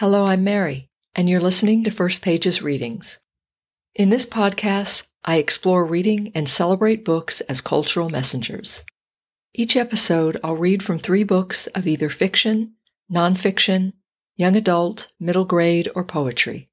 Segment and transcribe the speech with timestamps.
[0.00, 3.18] Hello, I'm Mary, and you're listening to First Pages Readings.
[3.94, 8.84] In this podcast, I explore reading and celebrate books as cultural messengers.
[9.54, 12.74] Each episode, I'll read from three books of either fiction,
[13.10, 13.94] nonfiction,
[14.36, 16.68] young adult, middle grade, or poetry.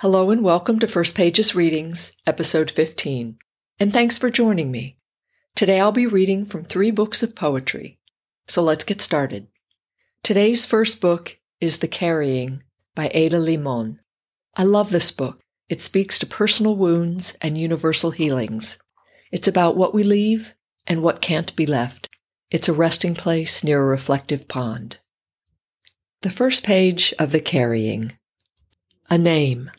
[0.00, 3.38] Hello and welcome to First Pages Readings, episode 15,
[3.78, 4.98] and thanks for joining me.
[5.56, 7.98] Today I'll be reading from three books of poetry.
[8.46, 9.46] So let's get started.
[10.22, 12.62] Today's first book is The Carrying
[12.94, 13.98] by Ada Limon.
[14.54, 15.40] I love this book.
[15.70, 18.76] It speaks to personal wounds and universal healings.
[19.32, 20.54] It's about what we leave
[20.86, 22.06] and what can't be left.
[22.50, 24.98] It's a resting place near a reflective pond.
[26.20, 28.12] The first page of The Carrying.
[29.08, 29.70] A name.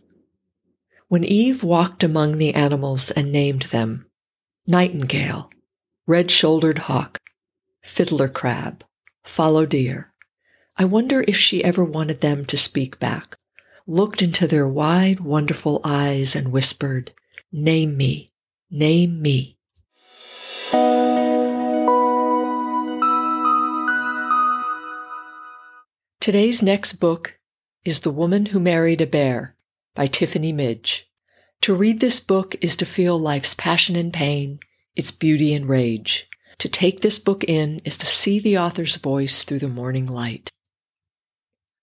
[1.08, 4.08] When Eve walked among the animals and named them,
[4.66, 5.52] Nightingale,
[6.08, 7.20] red shouldered hawk,
[7.84, 8.84] fiddler crab,
[9.24, 10.14] fallow deer.
[10.78, 13.38] I wonder if she ever wanted them to speak back,
[13.86, 17.12] looked into their wide, wonderful eyes and whispered,
[17.52, 18.32] Name me,
[18.72, 19.58] name me.
[26.22, 27.38] Today's next book
[27.84, 29.56] is The Woman Who Married a Bear
[29.94, 31.10] by Tiffany Midge.
[31.62, 34.60] To read this book is to feel life's passion and pain,
[34.98, 36.28] its beauty and rage.
[36.58, 40.50] To take this book in is to see the author's voice through the morning light.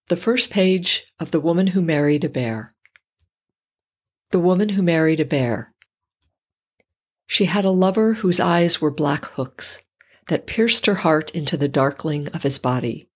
[0.09, 2.75] The first page of The Woman Who Married a Bear.
[4.33, 5.73] The Woman Who Married a Bear.
[7.29, 9.83] She had a lover whose eyes were black hooks
[10.29, 13.09] that pierced her heart into the darkling of his body,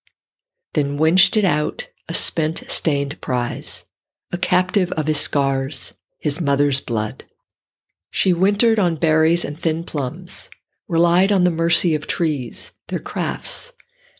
[0.73, 3.85] then winched it out, a spent, stained prize,
[4.31, 7.25] a captive of his scars, his mother's blood.
[8.11, 10.49] She wintered on berries and thin plums,
[10.87, 13.73] relied on the mercy of trees, their crafts,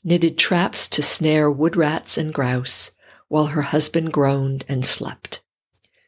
[0.03, 2.91] knitted traps to snare wood rats and grouse,
[3.27, 5.41] while her husband groaned and slept.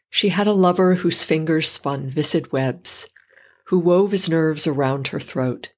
[0.09, 3.08] She had a lover whose fingers spun viscid webs,
[3.66, 5.72] who wove his nerves around her throat,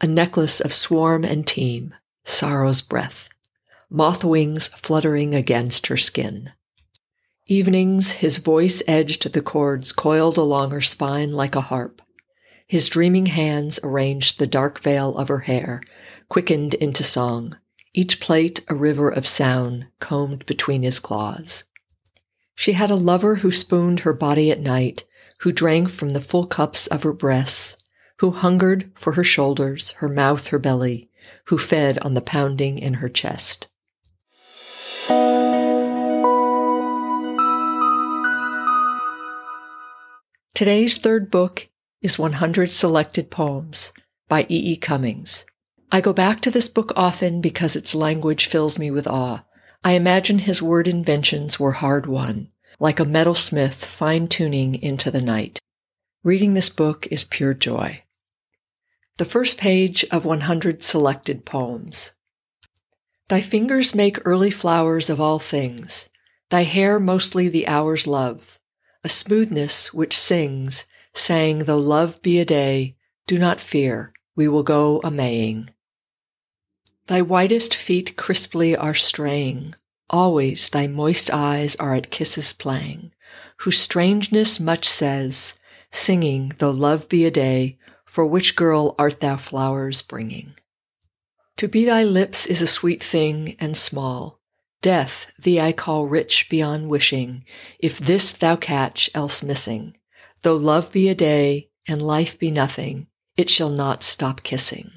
[0.00, 1.94] a necklace of swarm and team,
[2.24, 3.28] sorrow's breath,
[3.88, 6.52] moth wings fluttering against her skin.
[7.48, 12.02] Evenings, his voice edged the cords coiled along her spine like a harp.
[12.66, 15.80] His dreaming hands arranged the dark veil of her hair,
[16.28, 17.56] quickened into song,
[17.94, 21.62] each plait a river of sound combed between his claws.
[22.56, 25.04] She had a lover who spooned her body at night,
[25.40, 27.76] who drank from the full cups of her breasts,
[28.16, 31.10] who hungered for her shoulders, her mouth, her belly,
[31.44, 33.68] who fed on the pounding in her chest.
[40.56, 41.68] Today's third book
[42.00, 43.92] is 100 Selected Poems
[44.26, 44.72] by E.
[44.72, 44.76] E.
[44.78, 45.44] Cummings.
[45.92, 49.44] I go back to this book often because its language fills me with awe.
[49.84, 52.48] I imagine his word inventions were hard won,
[52.80, 55.60] like a metalsmith fine tuning into the night.
[56.24, 58.04] Reading this book is pure joy.
[59.18, 62.14] The first page of 100 Selected Poems.
[63.28, 66.08] Thy fingers make early flowers of all things,
[66.48, 68.58] thy hair mostly the hour's love
[69.06, 70.84] a smoothness which sings,
[71.14, 72.96] saying, Though love be a day,
[73.28, 75.70] do not fear, we will go a maying.
[77.06, 79.76] Thy whitest feet crisply are straying,
[80.10, 83.12] always thy moist eyes are at kisses playing,
[83.58, 85.56] whose strangeness much says,
[85.92, 90.54] singing, Though love be a day, for which girl art thou flowers bringing?
[91.58, 94.35] To be thy lips is a sweet thing and small,
[94.86, 97.44] Death, thee I call rich beyond wishing,
[97.80, 99.96] if this thou catch, else missing.
[100.42, 104.92] Though love be a day and life be nothing, it shall not stop kissing.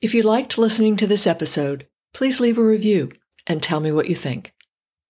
[0.00, 3.12] If you liked listening to this episode, please leave a review
[3.46, 4.54] and tell me what you think.